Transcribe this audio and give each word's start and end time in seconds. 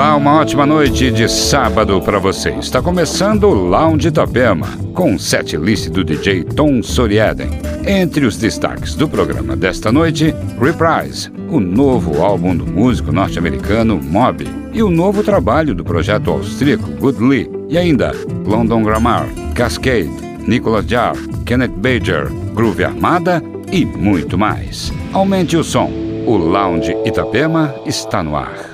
Olá, 0.00 0.16
uma 0.16 0.40
ótima 0.40 0.64
noite 0.64 1.10
de 1.10 1.28
sábado 1.28 2.00
para 2.00 2.18
você. 2.18 2.48
Está 2.52 2.80
começando 2.80 3.44
o 3.44 3.52
Lounge 3.52 4.08
Itapema, 4.08 4.66
com 4.94 5.14
o 5.14 5.18
set 5.18 5.58
list 5.58 5.90
do 5.90 6.02
DJ 6.02 6.42
Tom 6.42 6.82
Soriaden. 6.82 7.50
Entre 7.86 8.24
os 8.24 8.38
destaques 8.38 8.94
do 8.94 9.06
programa 9.06 9.54
desta 9.54 9.92
noite, 9.92 10.34
Reprise, 10.58 11.30
o 11.50 11.60
novo 11.60 12.22
álbum 12.22 12.56
do 12.56 12.66
músico 12.66 13.12
norte-americano 13.12 14.00
Mob, 14.02 14.48
e 14.72 14.82
o 14.82 14.88
novo 14.88 15.22
trabalho 15.22 15.74
do 15.74 15.84
projeto 15.84 16.30
austríaco 16.30 16.90
Good 16.92 17.22
Lee, 17.22 17.50
e 17.68 17.76
ainda 17.76 18.12
London 18.46 18.82
Grammar, 18.82 19.28
Cascade, 19.54 20.10
Nicholas 20.46 20.86
Jar, 20.86 21.14
Kenneth 21.44 21.76
Bajer, 21.76 22.30
Groove 22.54 22.84
Armada 22.84 23.42
e 23.70 23.84
muito 23.84 24.38
mais. 24.38 24.90
Aumente 25.12 25.58
o 25.58 25.62
som. 25.62 25.92
O 26.24 26.38
Lounge 26.38 26.96
Itapema 27.04 27.74
está 27.84 28.22
no 28.22 28.34
ar. 28.34 28.69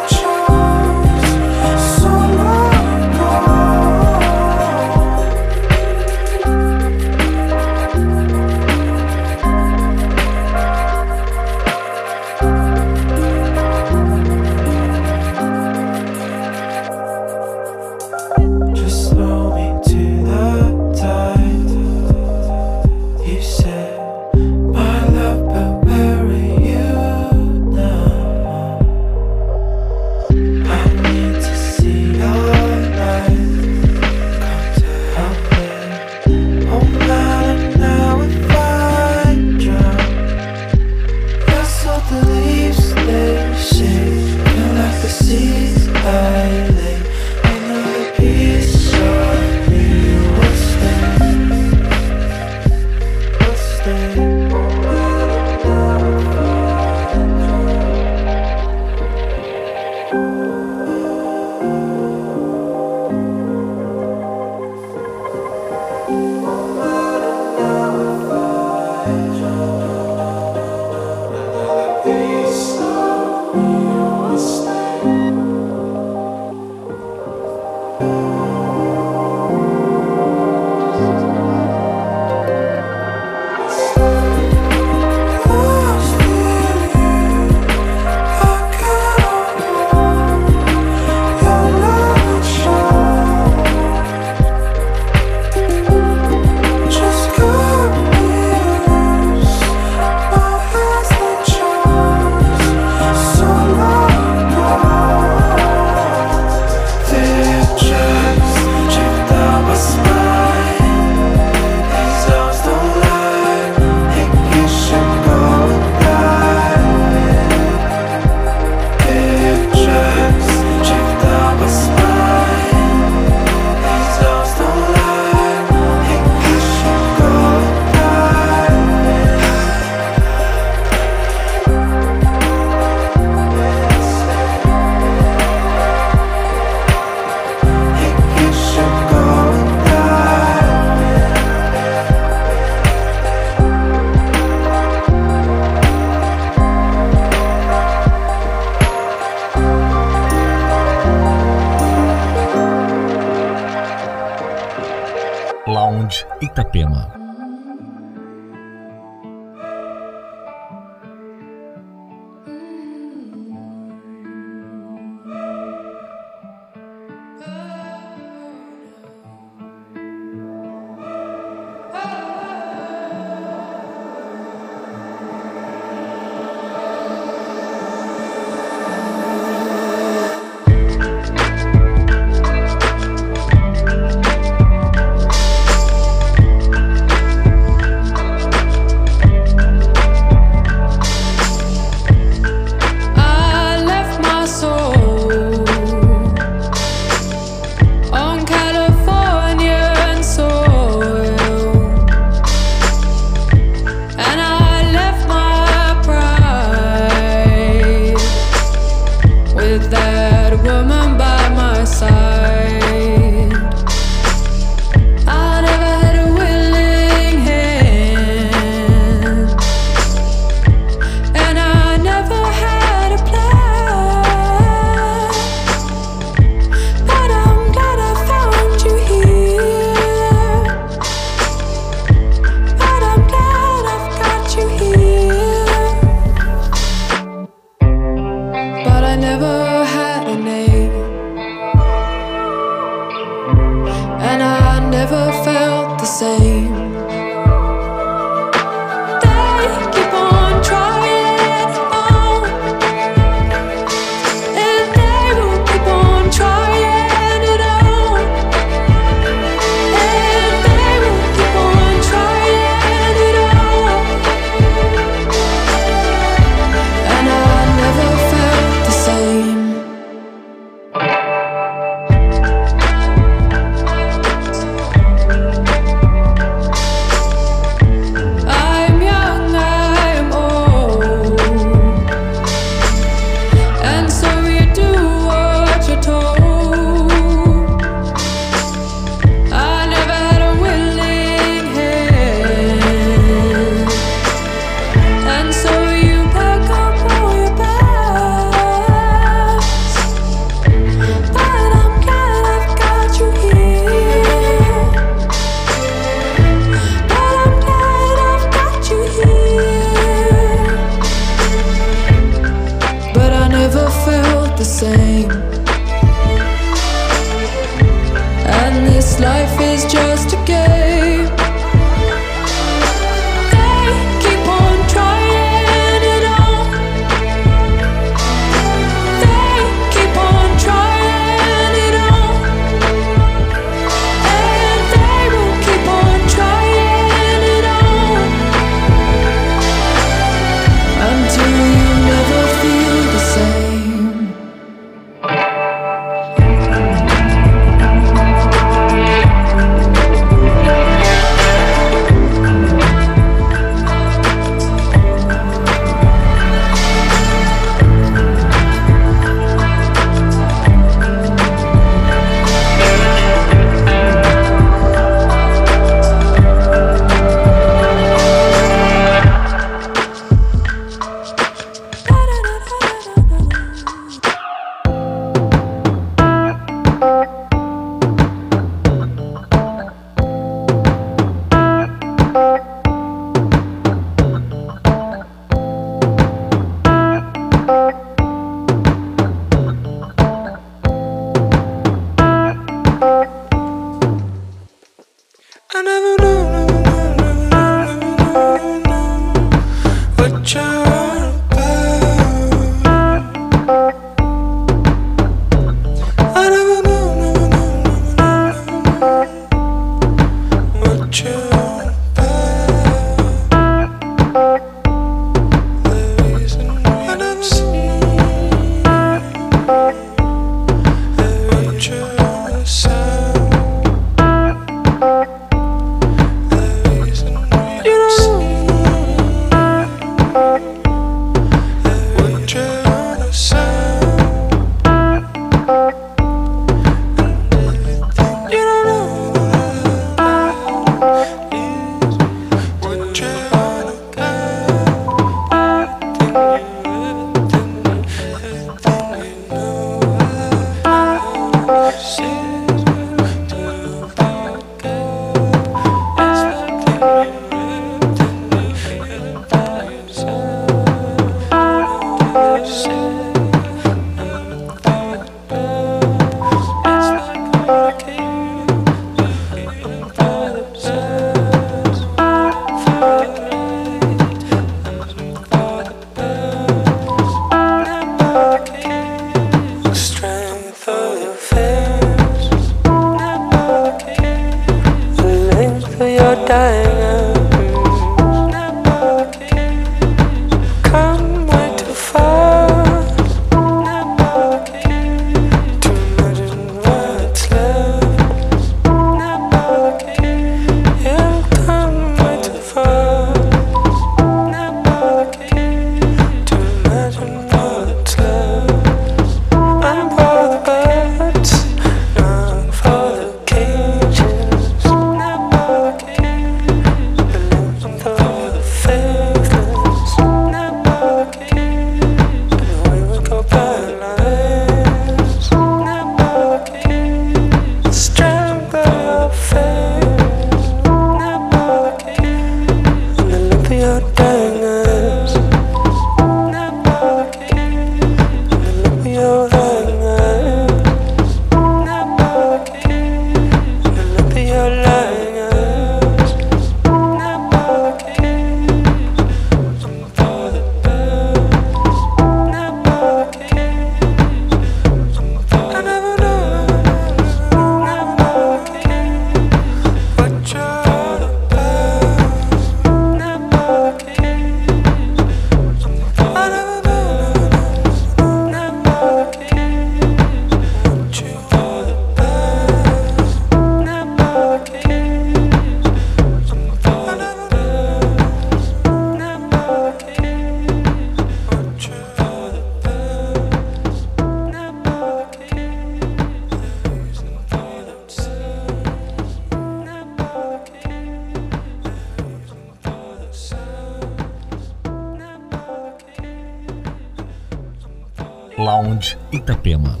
You 599.30 599.40
out, 599.86 600.00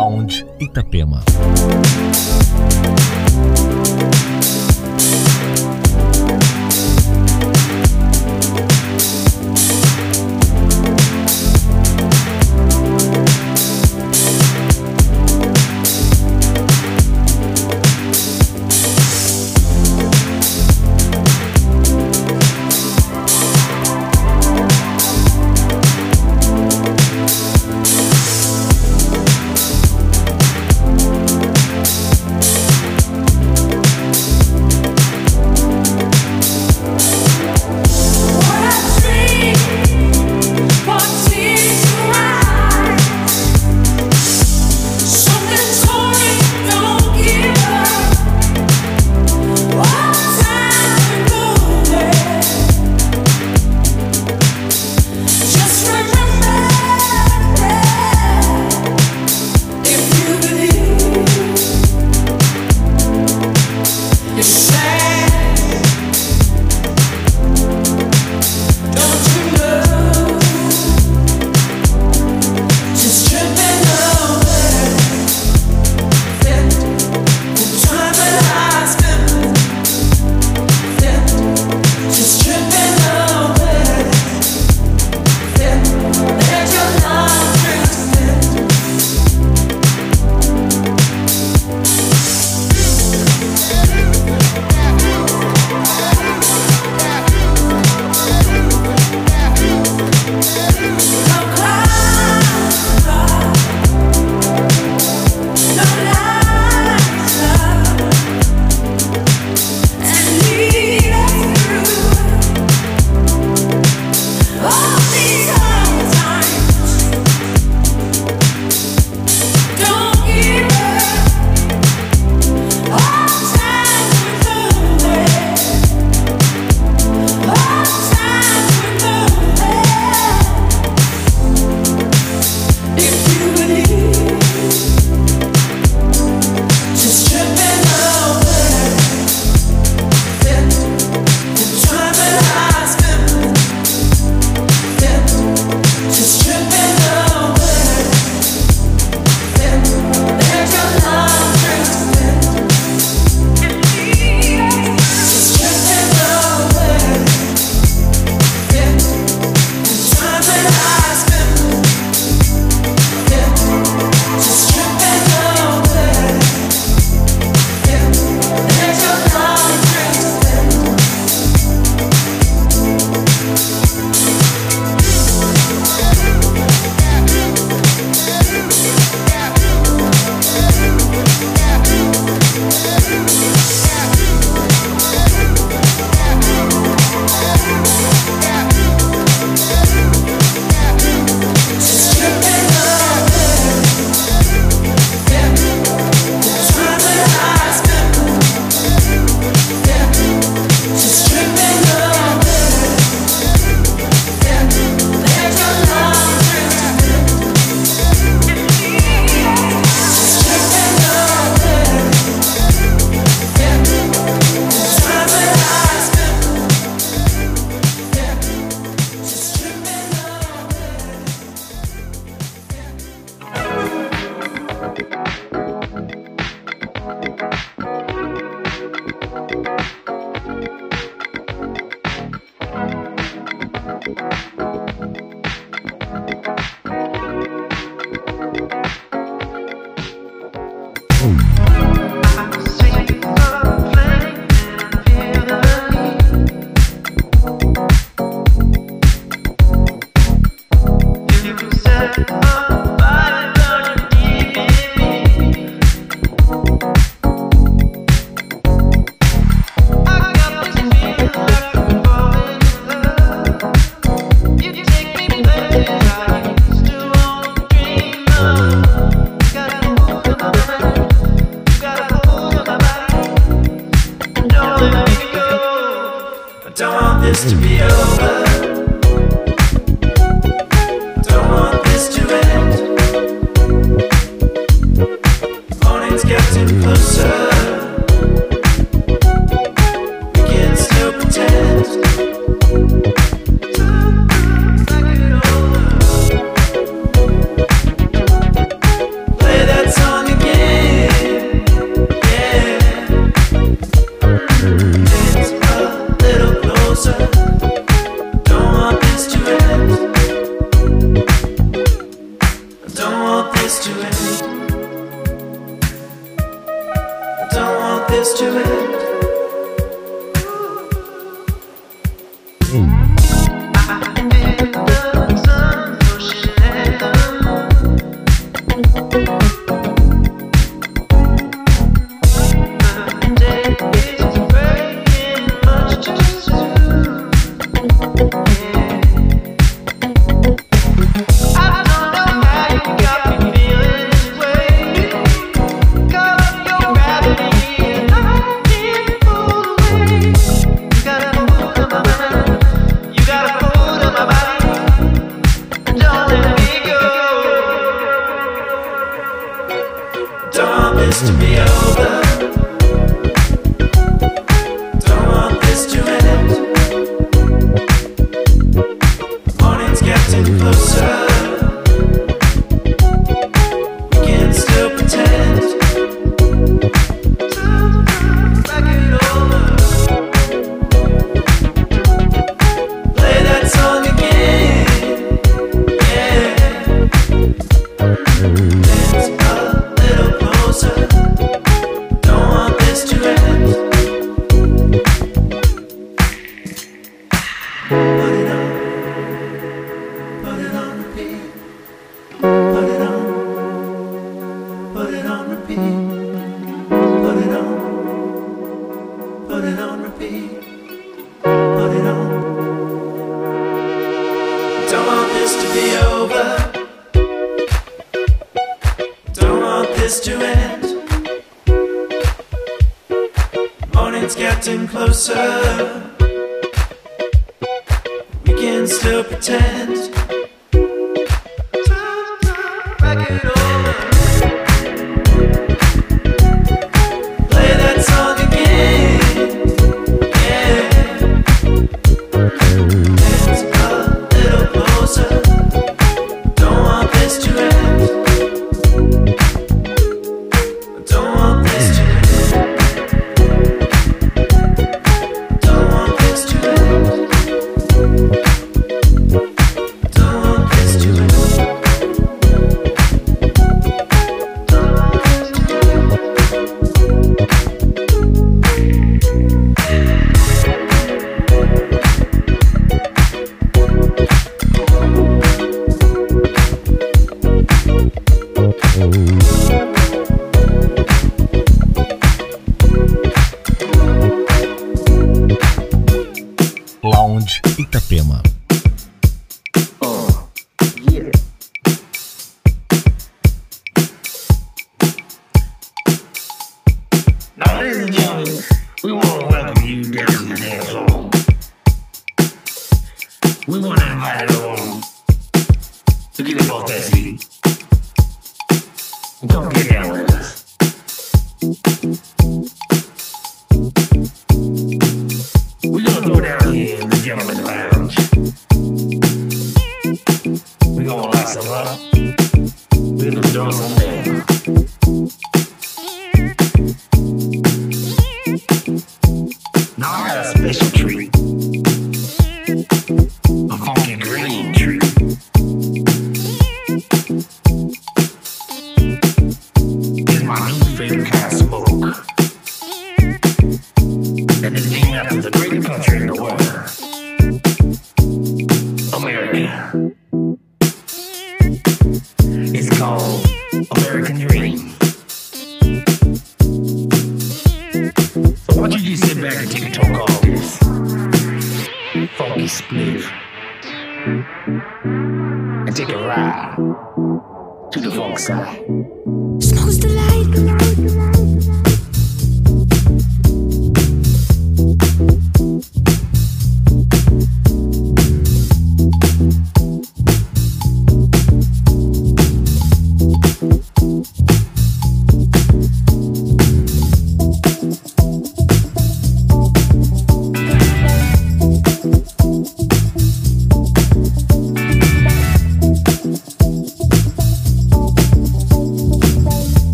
Lounge 0.00 0.46
Itapema. 0.58 1.20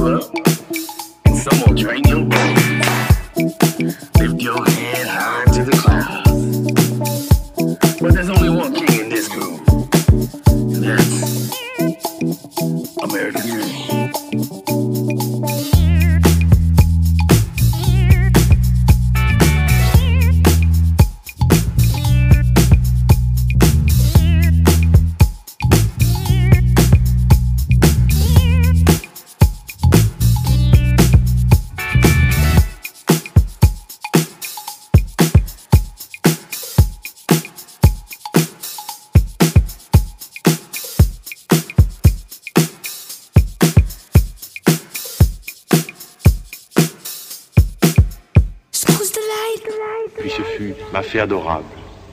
club. 0.00 0.22
Someone 1.34 1.74
drain 1.76 2.02
your. 2.08 2.59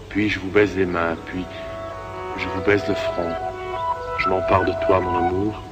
Puis 0.10 0.30
je 0.30 0.40
vous 0.40 0.50
baise 0.50 0.76
les 0.78 0.86
mains, 0.86 1.16
puis 1.26 1.44
je 2.38 2.48
vous 2.50 2.62
baise 2.62 2.84
le 2.88 2.94
front. 2.94 3.34
Je 4.20 4.30
m'empare 4.30 4.64
de 4.66 4.72
toi, 4.86 5.00
mon 5.00 5.28
amour. 5.28 5.64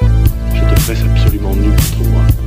Je 0.00 0.60
te 0.60 0.80
presse 0.84 1.02
absolument 1.02 1.54
nu 1.54 1.70
contre 1.70 2.10
moi. 2.10 2.37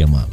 Itapema. 0.00 0.29